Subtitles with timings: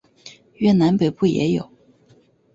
[0.55, 1.69] 越南北部也有。